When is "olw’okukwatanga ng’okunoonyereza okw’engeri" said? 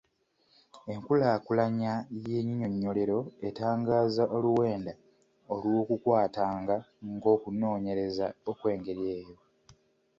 5.53-9.03